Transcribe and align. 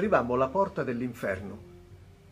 arrivammo 0.00 0.32
alla 0.32 0.48
porta 0.48 0.82
dell'inferno, 0.82 1.58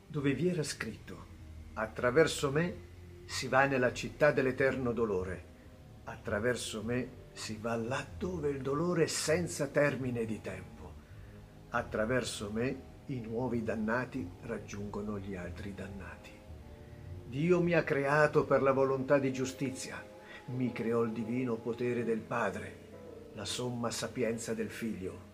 dove 0.06 0.32
vi 0.32 0.48
era 0.48 0.62
scritto, 0.62 1.26
attraverso 1.74 2.50
me 2.50 2.86
si 3.26 3.46
va 3.46 3.66
nella 3.66 3.92
città 3.92 4.32
dell'eterno 4.32 4.92
dolore, 4.92 5.44
attraverso 6.04 6.82
me 6.82 7.26
si 7.32 7.58
va 7.60 7.76
là 7.76 8.02
dove 8.16 8.48
il 8.48 8.62
dolore 8.62 9.04
è 9.04 9.06
senza 9.06 9.66
termine 9.66 10.24
di 10.24 10.40
tempo, 10.40 10.94
attraverso 11.68 12.50
me 12.50 12.86
i 13.06 13.20
nuovi 13.20 13.62
dannati 13.62 14.26
raggiungono 14.42 15.18
gli 15.18 15.36
altri 15.36 15.74
dannati. 15.74 16.30
Dio 17.26 17.60
mi 17.60 17.74
ha 17.74 17.84
creato 17.84 18.46
per 18.46 18.62
la 18.62 18.72
volontà 18.72 19.18
di 19.18 19.30
giustizia, 19.30 20.02
mi 20.46 20.72
creò 20.72 21.02
il 21.02 21.12
divino 21.12 21.56
potere 21.56 22.02
del 22.02 22.20
Padre, 22.20 22.86
la 23.34 23.44
somma 23.44 23.90
sapienza 23.90 24.54
del 24.54 24.70
Figlio, 24.70 25.26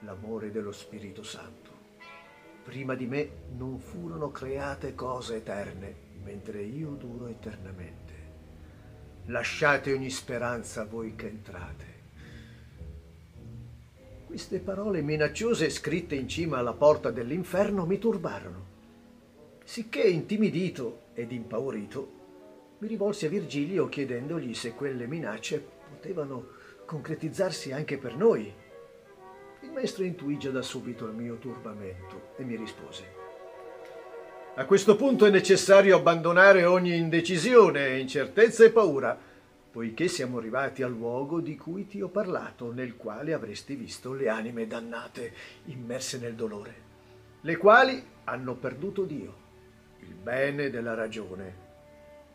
l'amore 0.00 0.50
dello 0.50 0.72
Spirito 0.72 1.22
Santo. 1.22 1.79
Prima 2.62 2.94
di 2.94 3.06
me 3.06 3.30
non 3.56 3.78
furono 3.78 4.30
create 4.30 4.94
cose 4.94 5.36
eterne, 5.36 5.94
mentre 6.22 6.62
io 6.62 6.90
duro 6.90 7.26
eternamente. 7.26 8.12
Lasciate 9.26 9.92
ogni 9.92 10.10
speranza 10.10 10.84
voi 10.84 11.14
che 11.14 11.28
entrate. 11.28 11.98
Queste 14.26 14.60
parole 14.60 15.02
minacciose 15.02 15.70
scritte 15.70 16.14
in 16.14 16.28
cima 16.28 16.58
alla 16.58 16.72
porta 16.72 17.10
dell'inferno 17.10 17.86
mi 17.86 17.98
turbarono. 17.98 18.66
Sicché 19.64 20.02
intimidito 20.02 21.02
ed 21.14 21.32
impaurito, 21.32 22.18
mi 22.78 22.88
rivolsi 22.88 23.26
a 23.26 23.28
Virgilio 23.28 23.88
chiedendogli 23.88 24.54
se 24.54 24.72
quelle 24.72 25.06
minacce 25.06 25.62
potevano 25.90 26.46
concretizzarsi 26.86 27.72
anche 27.72 27.98
per 27.98 28.16
noi. 28.16 28.52
Il 29.62 29.72
maestro 29.72 30.04
intuì 30.04 30.38
già 30.38 30.50
da 30.50 30.62
subito 30.62 31.04
il 31.04 31.12
mio 31.12 31.36
turbamento 31.36 32.32
e 32.36 32.44
mi 32.44 32.56
rispose. 32.56 33.18
A 34.54 34.64
questo 34.64 34.96
punto 34.96 35.26
è 35.26 35.30
necessario 35.30 35.96
abbandonare 35.96 36.64
ogni 36.64 36.96
indecisione, 36.96 37.98
incertezza 37.98 38.64
e 38.64 38.70
paura, 38.70 39.18
poiché 39.70 40.08
siamo 40.08 40.38
arrivati 40.38 40.82
al 40.82 40.92
luogo 40.92 41.40
di 41.40 41.58
cui 41.58 41.86
ti 41.86 42.00
ho 42.00 42.08
parlato, 42.08 42.72
nel 42.72 42.96
quale 42.96 43.34
avresti 43.34 43.74
visto 43.74 44.14
le 44.14 44.30
anime 44.30 44.66
dannate 44.66 45.32
immerse 45.66 46.18
nel 46.18 46.34
dolore, 46.34 46.74
le 47.42 47.56
quali 47.58 48.02
hanno 48.24 48.54
perduto 48.54 49.04
Dio, 49.04 49.34
il 49.98 50.14
bene 50.14 50.70
della 50.70 50.94
ragione. 50.94 51.54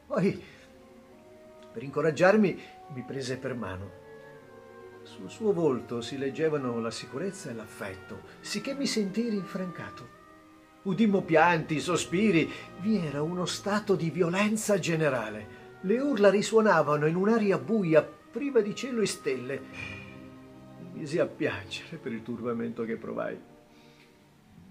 Poi, 0.05 0.43
per 1.73 1.81
incoraggiarmi, 1.81 2.61
mi 2.93 3.01
prese 3.01 3.37
per 3.37 3.55
mano 3.55 4.03
sul 5.05 5.29
suo 5.29 5.53
volto 5.53 6.01
si 6.01 6.17
leggevano 6.17 6.79
la 6.79 6.89
sicurezza 6.89 7.51
e 7.51 7.53
l'affetto, 7.53 8.21
sicché 8.41 8.73
mi 8.73 8.87
sentii 8.87 9.29
rinfrancato. 9.29 10.23
Udimmo 10.83 11.21
pianti, 11.21 11.79
sospiri, 11.79 12.49
vi 12.79 12.97
era 12.97 13.21
uno 13.21 13.45
stato 13.45 13.95
di 13.95 14.09
violenza 14.09 14.79
generale. 14.79 15.63
Le 15.81 15.99
urla 15.99 16.29
risuonavano 16.29 17.05
in 17.05 17.15
un'aria 17.15 17.59
buia, 17.59 18.01
priva 18.03 18.61
di 18.61 18.73
cielo 18.73 19.01
e 19.01 19.05
stelle. 19.05 19.61
Mi 20.79 20.99
misi 20.99 21.19
a 21.19 21.27
piangere 21.27 21.97
per 21.97 22.11
il 22.11 22.23
turbamento 22.23 22.83
che 22.83 22.97
provai. 22.97 23.37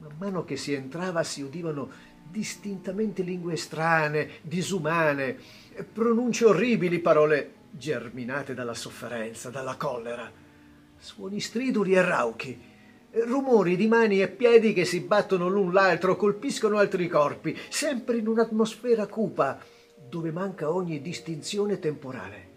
Man 0.00 0.16
mano 0.18 0.44
che 0.44 0.56
si 0.56 0.72
entrava 0.72 1.22
si 1.22 1.42
udivano 1.42 1.90
distintamente 2.28 3.22
lingue 3.22 3.56
strane, 3.56 4.28
disumane, 4.42 5.36
pronunce 5.92 6.44
orribili, 6.44 6.98
parole 6.98 7.62
germinate 7.76 8.54
dalla 8.54 8.74
sofferenza, 8.74 9.50
dalla 9.50 9.74
collera, 9.76 10.30
suoni 10.96 11.40
striduli 11.40 11.94
e 11.94 12.02
rauchi, 12.02 12.60
rumori 13.26 13.76
di 13.76 13.88
mani 13.88 14.20
e 14.22 14.28
piedi 14.28 14.72
che 14.72 14.84
si 14.84 15.00
battono 15.00 15.48
l'un 15.48 15.72
l'altro, 15.72 16.16
colpiscono 16.16 16.78
altri 16.78 17.08
corpi, 17.08 17.56
sempre 17.68 18.18
in 18.18 18.28
un'atmosfera 18.28 19.06
cupa, 19.06 19.58
dove 20.08 20.30
manca 20.30 20.72
ogni 20.72 21.02
distinzione 21.02 21.78
temporale. 21.78 22.52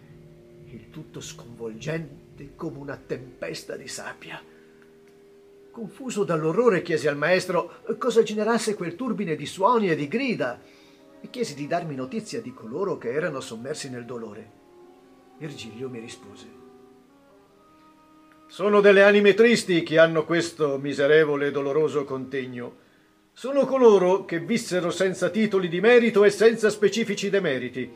Il 0.65 0.89
tutto 0.91 1.19
sconvolgente 1.19 2.53
come 2.55 2.77
una 2.77 2.97
tempesta 2.97 3.75
di 3.75 3.87
sabbia. 3.87 4.41
Confuso 5.71 6.23
dall'orrore 6.23 6.81
chiesi 6.81 7.07
al 7.07 7.17
maestro 7.17 7.81
cosa 7.97 8.23
generasse 8.23 8.75
quel 8.75 8.95
turbine 8.95 9.35
di 9.35 9.45
suoni 9.45 9.89
e 9.89 9.95
di 9.95 10.07
grida 10.07 10.59
e 11.19 11.29
chiesi 11.29 11.55
di 11.55 11.67
darmi 11.67 11.95
notizia 11.95 12.41
di 12.41 12.53
coloro 12.53 12.97
che 12.97 13.11
erano 13.11 13.39
sommersi 13.39 13.89
nel 13.89 14.05
dolore. 14.05 14.65
Virgilio 15.37 15.87
mi 15.87 15.99
rispose. 15.99 16.45
Sono 18.47 18.81
delle 18.81 19.03
anime 19.03 19.33
tristi 19.33 19.83
che 19.83 19.99
hanno 19.99 20.25
questo 20.25 20.79
miserevole 20.79 21.47
e 21.47 21.51
doloroso 21.51 22.05
contegno. 22.05 22.85
Sono 23.33 23.65
coloro 23.65 24.25
che 24.25 24.39
vissero 24.39 24.89
senza 24.89 25.29
titoli 25.29 25.67
di 25.67 25.79
merito 25.79 26.23
e 26.23 26.31
senza 26.31 26.71
specifici 26.71 27.29
demeriti. 27.29 27.93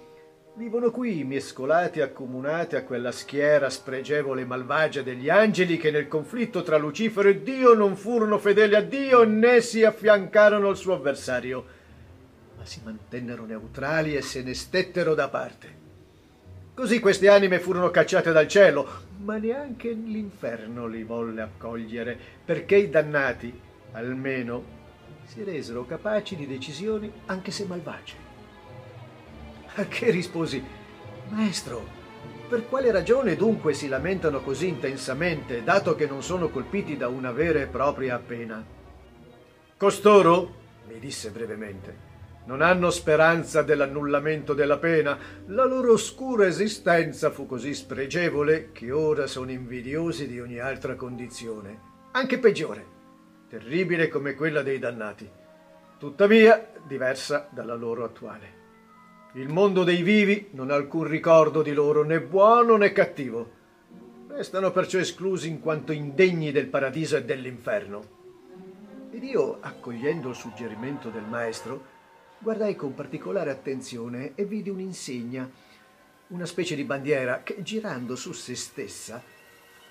Vivono 0.54 0.92
qui 0.92 1.24
mescolati 1.24 2.00
e 2.00 2.04
accomunati 2.04 2.76
a 2.76 2.84
quella 2.84 3.12
schiera 3.12 3.72
spregevole 3.72 4.42
e 4.42 4.46
malvagia 4.46 5.02
degli 5.02 5.30
angeli 5.30 5.78
che 5.78 5.90
nel 5.90 6.08
conflitto 6.08 6.62
tra 6.62 6.78
Lucifero 6.78 7.30
e 7.30 7.42
Dio 7.42 7.74
non 7.74 7.96
furono 7.96 8.38
fedeli 8.38 8.76
a 8.76 8.82
Dio 8.82 9.24
né 9.24 9.62
si 9.62 9.84
affiancarono 9.84 10.68
al 10.68 10.78
suo 10.78 10.94
avversario, 10.94 11.66
ma 12.58 12.66
si 12.66 12.82
mantennero 12.84 13.46
neutrali 13.46 14.16
e 14.16 14.22
se 14.22 14.44
ne 14.44 14.54
stettero 14.54 15.16
da 15.16 15.30
parte. 15.30 15.81
Così 16.74 17.00
queste 17.00 17.28
anime 17.28 17.60
furono 17.60 17.92
cacciate 17.92 18.32
dal 18.32 18.48
cielo, 18.48 18.88
ma 19.18 19.36
neanche 19.38 19.92
l'inferno 19.92 20.88
li 20.88 21.04
volle 21.04 21.42
accogliere, 21.42 22.18
perché 22.46 22.78
i 22.78 22.90
dannati, 22.90 23.60
almeno, 23.92 24.64
si 25.26 25.44
resero 25.44 25.86
capaci 25.86 26.38
di 26.38 26.48
decisioni 26.48 27.12
anche 27.26 27.52
se 27.52 27.66
malvagie. 27.66 28.16
A 29.76 29.86
che 29.86 30.12
risposi, 30.12 30.64
Maestro, 31.30 31.86
per 32.48 32.68
quale 32.68 32.90
ragione 32.92 33.36
dunque 33.36 33.74
si 33.74 33.90
lamentano 33.90 34.42
così 34.42 34.70
intensamente, 34.70 35.64
dato 35.64 35.94
che 35.96 36.08
non 36.08 36.24
sono 36.24 36.50
colpiti 36.50 36.96
da 36.96 37.10
una 37.10 37.32
vera 37.32 37.60
e 37.60 37.68
propria 37.68 38.18
pena? 38.18 38.64
Costoro, 39.76 40.54
mi 40.88 41.00
disse 41.00 41.32
brevemente, 41.32 42.11
non 42.46 42.62
hanno 42.62 42.90
speranza 42.90 43.62
dell'annullamento 43.62 44.54
della 44.54 44.78
pena. 44.78 45.18
La 45.48 45.66
loro 45.66 45.94
oscura 45.94 46.48
esistenza 46.48 47.30
fu 47.30 47.46
così 47.46 47.74
spregevole 47.74 48.72
che 48.72 48.92
ora 48.92 49.28
sono 49.28 49.52
invidiosi 49.52 50.28
di 50.28 50.40
ogni 50.40 50.60
altra 50.60 50.96
condizione, 50.96 51.80
anche 52.12 52.40
peggiore, 52.40 52.86
terribile 53.48 54.08
come 54.08 54.34
quella 54.34 54.62
dei 54.62 54.80
dannati, 54.80 55.30
tuttavia 55.98 56.72
diversa 56.88 57.48
dalla 57.52 57.76
loro 57.76 58.04
attuale. 58.04 58.60
Il 59.34 59.48
mondo 59.48 59.86
dei 59.86 60.02
vivi 60.02 60.50
non 60.52 60.72
ha 60.72 60.76
alcun 60.76 61.06
ricordo 61.06 61.62
di 61.62 61.72
loro, 61.72 62.04
né 62.04 62.20
buono 62.20 62.76
né 62.76 62.92
cattivo. 62.92 63.60
Restano 64.28 64.72
perciò 64.72 65.00
esclusi 65.00 65.48
in 65.48 65.62
quanto 65.62 65.94
indegni 65.94 66.52
del 66.52 66.68
paradiso 66.68 67.16
e 67.16 67.24
dell'inferno. 67.24 68.20
Ed 69.10 69.24
io, 69.24 69.58
accogliendo 69.62 70.30
il 70.30 70.36
suggerimento 70.36 71.10
del 71.10 71.24
maestro, 71.24 71.91
guardai 72.42 72.76
con 72.76 72.96
particolare 72.96 73.52
attenzione 73.52 74.32
e 74.34 74.46
vidi 74.46 74.72
un'insegna, 74.72 75.50
una 76.30 76.46
specie 76.46 76.76
di 76.76 76.84
bandiera 76.84 77.44
che, 77.44 77.62
girando 77.62 78.16
su 78.16 78.32
se 78.32 78.56
stessa, 78.56 79.22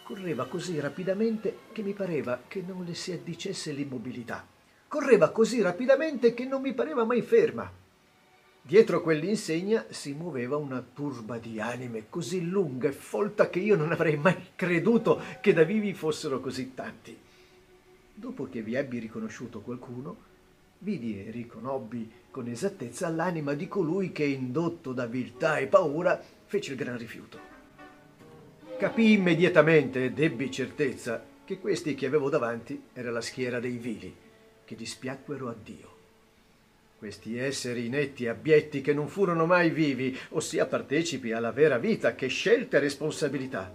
correva 0.03 0.47
così 0.47 0.81
rapidamente 0.81 1.59
che 1.71 1.83
mi 1.83 1.93
pareva 1.93 2.43
che 2.49 2.63
non 2.67 2.85
le 2.85 2.95
si 2.95 3.13
addicesse 3.13 3.71
l'immobilità. 3.71 4.45
Correva 4.89 5.31
così 5.31 5.61
rapidamente 5.61 6.35
che 6.35 6.45
non 6.45 6.61
mi 6.61 6.75
pareva 6.75 7.05
mai 7.05 7.23
ferma. 7.23 7.71
Dietro 8.63 9.01
quell'insegna 9.01 9.87
si 9.91 10.13
muoveva 10.13 10.57
una 10.57 10.83
turba 10.83 11.39
di 11.39 11.61
anime 11.61 12.07
così 12.09 12.45
lunga 12.45 12.89
e 12.89 12.93
folta 12.93 13.49
che 13.49 13.61
io 13.61 13.77
non 13.77 13.93
avrei 13.93 14.17
mai 14.17 14.51
creduto 14.57 15.23
che 15.41 15.53
da 15.53 15.63
vivi 15.63 15.95
fossero 15.95 16.41
così 16.41 16.75
tanti. 16.75 17.17
Dopo 18.13 18.49
che 18.49 18.61
vi 18.61 18.75
ebbi 18.75 18.99
riconosciuto 18.99 19.61
qualcuno, 19.61 20.30
vidi 20.83 21.27
e 21.27 21.31
riconobbi 21.31 22.11
con 22.31 22.47
esattezza 22.49 23.09
l'anima 23.09 23.55
di 23.55 23.69
colui 23.69 24.13
che, 24.13 24.25
indotto 24.25 24.93
da 24.93 25.07
viltà 25.07 25.59
e 25.59 25.67
paura, 25.67 26.23
fece 26.47 26.73
il 26.73 26.79
gran 26.79 26.97
rifiuto. 26.97 27.49
Capii 28.79 29.13
immediatamente 29.13 30.05
ed 30.05 30.19
ebbi 30.19 30.51
certezza 30.51 31.23
che 31.45 31.59
questi 31.59 31.95
che 31.95 32.07
avevo 32.07 32.31
davanti 32.31 32.81
era 32.95 33.11
la 33.11 33.21
schiera 33.21 33.61
dei 33.61 33.77
vili, 33.77 34.15
che 34.65 34.75
dispiacquero 34.75 35.49
a 35.49 35.55
Dio. 35.63 35.99
Questi 36.97 37.37
esseri 37.37 37.87
inetti 37.87 38.25
e 38.25 38.29
abietti 38.29 38.81
che 38.81 38.95
non 38.95 39.09
furono 39.09 39.45
mai 39.45 39.71
vivi, 39.71 40.17
ossia 40.31 40.67
partecipi 40.67 41.33
alla 41.33 41.51
vera 41.51 41.79
vita, 41.79 42.15
che 42.15 42.29
scelte 42.29 42.77
e 42.77 42.81
responsabilità, 42.81 43.75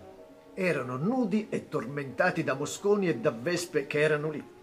erano 0.55 0.95
nudi 0.95 1.47
e 1.49 1.67
tormentati 1.67 2.43
da 2.43 2.53
mosconi 2.55 3.09
e 3.09 3.17
da 3.17 3.31
vespe 3.31 3.85
che 3.85 3.99
erano 3.99 4.31
lì 4.31 4.53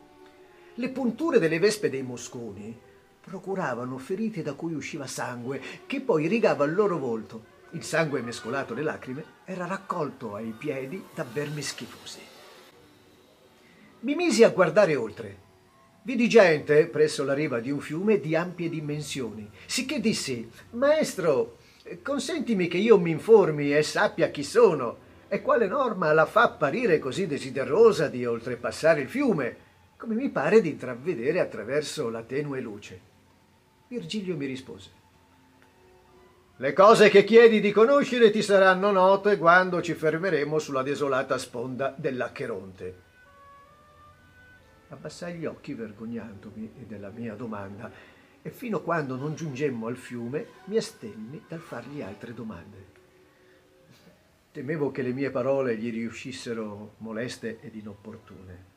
le 0.74 0.88
punture 0.88 1.38
delle 1.38 1.58
vespe 1.58 1.90
dei 1.90 2.02
mosconi 2.02 2.78
procuravano 3.20 3.98
ferite 3.98 4.42
da 4.42 4.54
cui 4.54 4.74
usciva 4.74 5.06
sangue, 5.06 5.60
che 5.86 6.00
poi 6.00 6.26
rigava 6.26 6.64
il 6.64 6.74
loro 6.74 6.98
volto. 6.98 7.50
Il 7.70 7.84
sangue 7.84 8.20
mescolato 8.20 8.72
alle 8.72 8.82
lacrime 8.82 9.24
era 9.44 9.66
raccolto 9.66 10.34
ai 10.34 10.54
piedi 10.56 11.02
da 11.14 11.24
vermi 11.24 11.62
schifosi. 11.62 12.20
Mi 14.00 14.14
misi 14.14 14.42
a 14.44 14.50
guardare 14.50 14.96
oltre 14.96 15.50
Vidi 16.04 16.28
gente 16.28 16.86
presso 16.86 17.22
la 17.22 17.32
riva 17.32 17.60
di 17.60 17.70
un 17.70 17.78
fiume 17.78 18.18
di 18.18 18.34
ampie 18.34 18.68
dimensioni, 18.68 19.48
sicché 19.66 20.00
dissi, 20.00 20.50
Maestro, 20.70 21.58
consentimi 22.02 22.66
che 22.66 22.78
io 22.78 22.98
mi 22.98 23.10
informi 23.12 23.72
e 23.72 23.84
sappia 23.84 24.30
chi 24.30 24.42
sono 24.42 24.96
e 25.28 25.40
quale 25.42 25.68
norma 25.68 26.12
la 26.12 26.26
fa 26.26 26.42
apparire 26.42 26.98
così 26.98 27.28
desiderosa 27.28 28.08
di 28.08 28.26
oltrepassare 28.26 29.02
il 29.02 29.08
fiume, 29.08 29.56
come 30.02 30.16
mi 30.16 30.30
pare 30.30 30.60
di 30.60 30.70
intravedere 30.70 31.38
attraverso 31.38 32.10
la 32.10 32.22
tenue 32.22 32.60
luce. 32.60 33.00
Virgilio 33.86 34.36
mi 34.36 34.46
rispose, 34.46 34.90
le 36.56 36.72
cose 36.72 37.08
che 37.08 37.22
chiedi 37.22 37.60
di 37.60 37.70
conoscere 37.70 38.32
ti 38.32 38.42
saranno 38.42 38.90
note 38.90 39.38
quando 39.38 39.80
ci 39.80 39.94
fermeremo 39.94 40.58
sulla 40.58 40.82
desolata 40.82 41.38
sponda 41.38 41.94
dell'Acheronte 41.96 43.10
Abbassai 44.88 45.36
gli 45.36 45.46
occhi 45.46 45.72
vergognandomi 45.72 46.84
della 46.84 47.10
mia 47.10 47.34
domanda 47.34 47.88
e 48.42 48.50
fino 48.50 48.78
a 48.78 48.82
quando 48.82 49.14
non 49.14 49.36
giungemmo 49.36 49.86
al 49.86 49.96
fiume 49.96 50.46
mi 50.64 50.78
astenni 50.78 51.44
dal 51.46 51.60
fargli 51.60 52.02
altre 52.02 52.34
domande. 52.34 52.90
Temevo 54.50 54.90
che 54.90 55.02
le 55.02 55.12
mie 55.12 55.30
parole 55.30 55.76
gli 55.76 55.92
riuscissero 55.92 56.94
moleste 56.98 57.60
ed 57.60 57.76
inopportune. 57.76 58.71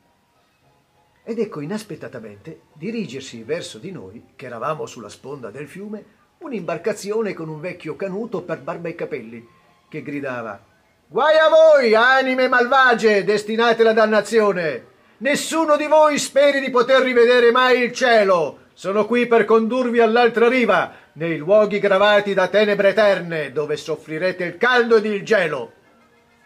Ed 1.28 1.40
ecco 1.40 1.60
inaspettatamente 1.60 2.60
dirigersi 2.72 3.42
verso 3.42 3.78
di 3.78 3.90
noi, 3.90 4.26
che 4.36 4.46
eravamo 4.46 4.86
sulla 4.86 5.08
sponda 5.08 5.50
del 5.50 5.66
fiume, 5.66 6.04
un'imbarcazione 6.38 7.34
con 7.34 7.48
un 7.48 7.58
vecchio 7.58 7.96
canuto 7.96 8.42
per 8.42 8.60
barba 8.60 8.90
e 8.90 8.94
capelli, 8.94 9.44
che 9.88 10.02
gridava 10.02 10.62
Guai 11.08 11.36
a 11.36 11.48
voi, 11.48 11.96
anime 11.96 12.46
malvagie, 12.46 13.24
destinate 13.24 13.82
alla 13.82 13.92
dannazione! 13.92 14.86
Nessuno 15.16 15.76
di 15.76 15.86
voi 15.86 16.16
speri 16.18 16.60
di 16.60 16.70
poter 16.70 17.02
rivedere 17.02 17.50
mai 17.50 17.82
il 17.82 17.90
cielo. 17.90 18.58
Sono 18.72 19.04
qui 19.04 19.26
per 19.26 19.46
condurvi 19.46 19.98
all'altra 19.98 20.48
riva, 20.48 20.92
nei 21.14 21.38
luoghi 21.38 21.80
gravati 21.80 22.34
da 22.34 22.46
tenebre 22.46 22.90
eterne, 22.90 23.50
dove 23.50 23.76
soffrirete 23.76 24.44
il 24.44 24.58
caldo 24.58 24.94
ed 24.94 25.06
il 25.06 25.24
gelo. 25.24 25.72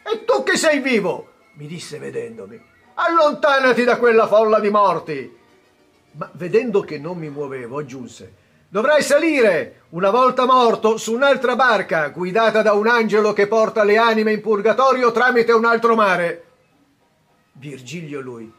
E 0.03 0.25
tu 0.25 0.43
che 0.43 0.57
sei 0.57 0.81
vivo? 0.81 1.33
mi 1.57 1.67
disse 1.67 1.99
vedendomi. 1.99 2.70
Allontanati 3.03 3.83
da 3.83 3.97
quella 3.97 4.27
folla 4.27 4.61
di 4.61 4.69
morti. 4.69 5.39
Ma 6.13 6.29
vedendo 6.35 6.83
che 6.83 6.99
non 6.99 7.17
mi 7.17 7.31
muovevo, 7.31 7.79
aggiunse. 7.79 8.35
Dovrai 8.69 9.03
salire, 9.03 9.85
una 9.91 10.11
volta 10.11 10.45
morto, 10.45 10.99
su 10.99 11.15
un'altra 11.15 11.57
barca, 11.57 12.09
guidata 12.09 12.61
da 12.61 12.75
un 12.75 12.87
angelo 12.87 13.33
che 13.33 13.47
porta 13.47 13.85
le 13.85 13.97
anime 13.97 14.33
in 14.33 14.43
purgatorio 14.43 15.13
tramite 15.13 15.53
un 15.53 15.65
altro 15.65 15.95
mare. 15.95 16.45
Virgilio 17.53 18.21
lui. 18.21 18.53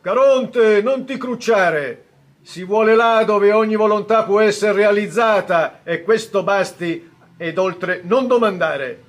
Caronte, 0.00 0.80
non 0.80 1.04
ti 1.04 1.16
crucciare. 1.16 2.04
Si 2.40 2.62
vuole 2.62 2.94
là 2.94 3.24
dove 3.24 3.50
ogni 3.50 3.74
volontà 3.74 4.22
può 4.22 4.38
essere 4.38 4.74
realizzata 4.74 5.80
e 5.82 6.02
questo 6.02 6.44
basti 6.44 7.10
ed 7.36 7.58
oltre 7.58 8.02
non 8.04 8.28
domandare. 8.28 9.02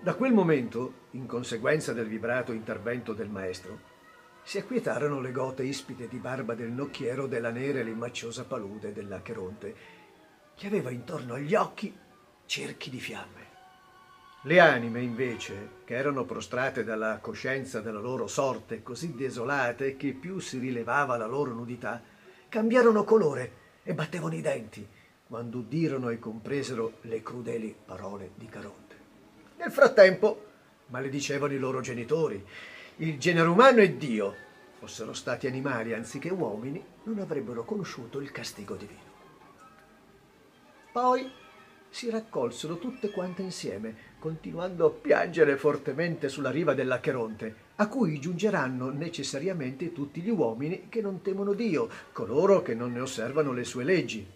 Da 0.00 0.14
quel 0.14 0.32
momento, 0.32 0.94
in 1.12 1.26
conseguenza 1.26 1.92
del 1.92 2.08
vibrato 2.08 2.50
intervento 2.50 3.12
del 3.12 3.28
maestro, 3.28 3.90
si 4.42 4.58
acquietarono 4.58 5.20
le 5.20 5.32
gote 5.32 5.62
ispide 5.62 6.08
di 6.08 6.18
barba 6.18 6.54
del 6.54 6.70
nocchiero 6.70 7.26
della 7.26 7.50
nera 7.50 7.78
e 7.78 7.84
limacciosa 7.84 8.44
palude 8.44 8.92
dell'Acheronte, 8.92 9.74
che 10.54 10.66
aveva 10.66 10.90
intorno 10.90 11.34
agli 11.34 11.54
occhi 11.54 11.96
cerchi 12.46 12.90
di 12.90 13.00
fiamme. 13.00 13.50
Le 14.42 14.58
anime, 14.58 15.00
invece, 15.00 15.82
che 15.84 15.94
erano 15.94 16.24
prostrate 16.24 16.82
dalla 16.82 17.18
coscienza 17.18 17.80
della 17.80 18.00
loro 18.00 18.26
sorte, 18.26 18.82
così 18.82 19.14
desolate 19.14 19.96
che 19.96 20.12
più 20.12 20.40
si 20.40 20.58
rilevava 20.58 21.16
la 21.16 21.26
loro 21.26 21.52
nudità, 21.52 22.02
cambiarono 22.48 23.04
colore 23.04 23.52
e 23.84 23.94
battevano 23.94 24.34
i 24.34 24.40
denti 24.40 24.86
quando 25.26 25.58
udirono 25.58 26.10
e 26.10 26.18
compresero 26.18 26.98
le 27.02 27.22
crudeli 27.22 27.74
parole 27.84 28.32
di 28.34 28.46
Caronte. 28.46 28.96
Nel 29.56 29.70
frattempo 29.70 30.46
maledicevano 30.86 31.54
i 31.54 31.58
loro 31.58 31.80
genitori. 31.80 32.44
Il 32.96 33.18
genere 33.18 33.48
umano 33.48 33.80
e 33.80 33.96
Dio, 33.96 34.34
fossero 34.78 35.12
stati 35.12 35.46
animali 35.46 35.94
anziché 35.94 36.28
uomini, 36.28 36.84
non 37.04 37.18
avrebbero 37.18 37.64
conosciuto 37.64 38.20
il 38.20 38.30
castigo 38.30 38.74
divino. 38.74 39.10
Poi 40.92 41.30
si 41.88 42.10
raccolsero 42.10 42.78
tutte 42.78 43.10
quante 43.10 43.42
insieme, 43.42 43.94
continuando 44.18 44.86
a 44.86 44.90
piangere 44.90 45.56
fortemente 45.56 46.28
sulla 46.28 46.50
riva 46.50 46.74
dell'Acheronte, 46.74 47.54
a 47.76 47.88
cui 47.88 48.18
giungeranno 48.18 48.90
necessariamente 48.90 49.92
tutti 49.92 50.20
gli 50.20 50.30
uomini 50.30 50.88
che 50.88 51.00
non 51.00 51.22
temono 51.22 51.54
Dio, 51.54 51.88
coloro 52.12 52.62
che 52.62 52.74
non 52.74 52.92
ne 52.92 53.00
osservano 53.00 53.52
le 53.52 53.64
sue 53.64 53.84
leggi. 53.84 54.26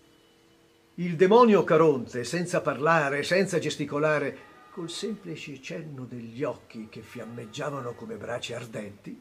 Il 0.95 1.17
demonio 1.17 1.63
Caronte, 1.63 2.25
senza 2.25 2.63
parlare, 2.63 3.23
senza 3.23 3.59
gesticolare, 3.59 4.37
col 4.77 4.91
semplice 4.91 5.59
cenno 5.63 6.05
degli 6.05 6.43
occhi 6.43 6.89
che 6.91 7.01
fiammeggiavano 7.01 7.95
come 7.95 8.17
braci 8.17 8.53
ardenti, 8.53 9.19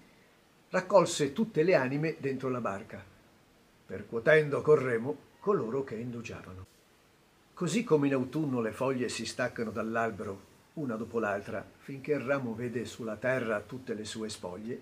raccolse 0.69 1.31
tutte 1.31 1.63
le 1.63 1.75
anime 1.75 2.17
dentro 2.19 2.49
la 2.49 2.59
barca, 2.59 3.01
percuotendo 3.85 4.61
col 4.61 4.79
remo 4.79 5.17
coloro 5.39 5.85
che 5.85 5.95
indugiavano. 5.95 6.65
Così 7.53 7.85
come 7.85 8.07
in 8.07 8.15
autunno 8.15 8.59
le 8.59 8.73
foglie 8.73 9.07
si 9.07 9.25
staccano 9.25 9.71
dall'albero 9.71 10.41
una 10.73 10.97
dopo 10.97 11.19
l'altra 11.19 11.65
finché 11.77 12.11
il 12.11 12.19
ramo 12.19 12.53
vede 12.53 12.83
sulla 12.83 13.15
terra 13.15 13.61
tutte 13.61 13.93
le 13.93 14.03
sue 14.03 14.27
spoglie, 14.27 14.81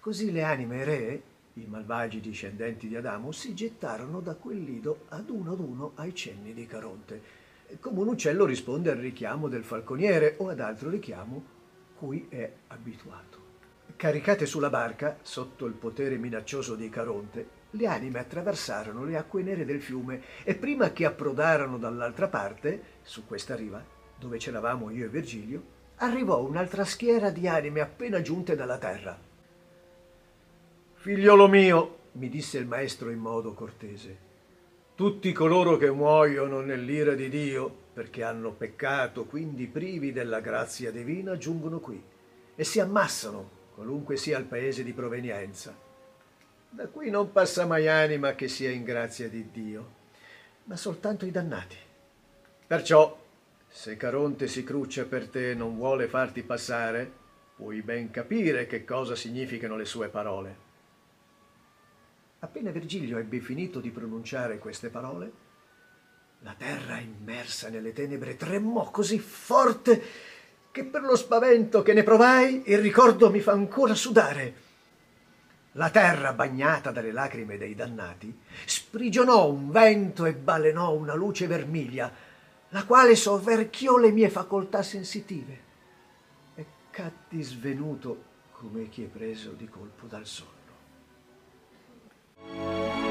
così 0.00 0.32
le 0.32 0.42
anime 0.42 0.84
ree, 0.84 1.22
i 1.52 1.66
malvagi 1.66 2.20
discendenti 2.20 2.88
di 2.88 2.96
Adamo, 2.96 3.30
si 3.30 3.52
gettarono 3.52 4.20
da 4.20 4.36
quel 4.36 4.62
lido 4.62 5.04
ad 5.10 5.28
uno 5.28 5.52
ad 5.52 5.60
uno 5.60 5.92
ai 5.96 6.14
cenni 6.14 6.54
di 6.54 6.66
Caronte, 6.66 7.41
come 7.80 8.00
un 8.00 8.08
uccello 8.08 8.44
risponde 8.44 8.90
al 8.90 8.98
richiamo 8.98 9.48
del 9.48 9.64
falconiere 9.64 10.34
o 10.38 10.48
ad 10.48 10.60
altro 10.60 10.90
richiamo 10.90 11.44
cui 11.96 12.26
è 12.28 12.50
abituato. 12.68 13.40
Caricate 13.96 14.46
sulla 14.46 14.70
barca, 14.70 15.18
sotto 15.22 15.66
il 15.66 15.74
potere 15.74 16.16
minaccioso 16.16 16.74
di 16.74 16.88
Caronte, 16.88 17.60
le 17.70 17.86
anime 17.86 18.18
attraversarono 18.18 19.04
le 19.04 19.16
acque 19.16 19.42
nere 19.42 19.64
del 19.64 19.80
fiume 19.80 20.20
e 20.42 20.54
prima 20.54 20.90
che 20.90 21.04
approdarono 21.04 21.78
dall'altra 21.78 22.28
parte, 22.28 22.82
su 23.02 23.26
questa 23.26 23.54
riva, 23.54 23.82
dove 24.18 24.38
c'eravamo 24.38 24.90
io 24.90 25.04
e 25.04 25.08
Virgilio, 25.08 25.62
arrivò 25.96 26.42
un'altra 26.42 26.84
schiera 26.84 27.30
di 27.30 27.46
anime 27.46 27.80
appena 27.80 28.20
giunte 28.20 28.56
dalla 28.56 28.78
terra. 28.78 29.16
Figliolo 30.94 31.48
mio, 31.48 31.98
mi 32.12 32.28
disse 32.28 32.58
il 32.58 32.66
maestro 32.66 33.10
in 33.10 33.18
modo 33.18 33.54
cortese, 33.54 34.30
tutti 35.02 35.32
coloro 35.32 35.78
che 35.78 35.90
muoiono 35.90 36.60
nell'ira 36.60 37.14
di 37.14 37.28
Dio, 37.28 37.68
perché 37.92 38.22
hanno 38.22 38.52
peccato, 38.52 39.24
quindi 39.24 39.66
privi 39.66 40.12
della 40.12 40.38
grazia 40.38 40.92
divina, 40.92 41.36
giungono 41.36 41.80
qui 41.80 42.00
e 42.54 42.62
si 42.62 42.78
ammassano, 42.78 43.50
qualunque 43.74 44.16
sia 44.16 44.38
il 44.38 44.44
paese 44.44 44.84
di 44.84 44.92
provenienza 44.92 45.74
da 46.70 46.86
qui 46.86 47.10
non 47.10 47.32
passa 47.32 47.66
mai 47.66 47.88
anima 47.88 48.36
che 48.36 48.46
sia 48.46 48.70
in 48.70 48.84
grazia 48.84 49.28
di 49.28 49.50
Dio, 49.50 49.90
ma 50.66 50.76
soltanto 50.76 51.26
i 51.26 51.32
dannati. 51.32 51.76
Perciò, 52.64 53.20
se 53.66 53.96
Caronte 53.96 54.46
si 54.46 54.62
cruccia 54.62 55.04
per 55.04 55.26
te 55.26 55.50
e 55.50 55.54
non 55.54 55.74
vuole 55.74 56.06
farti 56.06 56.44
passare, 56.44 57.10
puoi 57.56 57.82
ben 57.82 58.12
capire 58.12 58.68
che 58.68 58.84
cosa 58.84 59.16
significano 59.16 59.76
le 59.76 59.84
sue 59.84 60.08
parole. 60.10 60.70
Appena 62.44 62.72
Virgilio 62.72 63.18
ebbe 63.18 63.38
finito 63.38 63.78
di 63.78 63.90
pronunciare 63.90 64.58
queste 64.58 64.88
parole, 64.88 65.32
la 66.40 66.56
terra 66.58 66.98
immersa 66.98 67.68
nelle 67.68 67.92
tenebre 67.92 68.34
tremò 68.34 68.90
così 68.90 69.20
forte 69.20 70.02
che 70.72 70.84
per 70.84 71.02
lo 71.02 71.14
spavento 71.14 71.82
che 71.82 71.92
ne 71.92 72.02
provai 72.02 72.64
il 72.66 72.78
ricordo 72.78 73.30
mi 73.30 73.38
fa 73.38 73.52
ancora 73.52 73.94
sudare. 73.94 74.54
La 75.72 75.90
terra, 75.90 76.32
bagnata 76.32 76.90
dalle 76.90 77.12
lacrime 77.12 77.58
dei 77.58 77.76
dannati, 77.76 78.36
sprigionò 78.64 79.48
un 79.48 79.70
vento 79.70 80.24
e 80.24 80.34
balenò 80.34 80.92
una 80.94 81.14
luce 81.14 81.46
vermiglia, 81.46 82.12
la 82.70 82.84
quale 82.84 83.14
sovverchiò 83.14 83.98
le 83.98 84.10
mie 84.10 84.28
facoltà 84.28 84.82
sensitive 84.82 85.60
e 86.56 86.66
catti 86.90 87.40
svenuto 87.40 88.24
come 88.50 88.88
chi 88.88 89.04
è 89.04 89.06
preso 89.06 89.52
di 89.52 89.68
colpo 89.68 90.06
dal 90.06 90.26
sole. 90.26 90.61
Bye. 92.50 93.01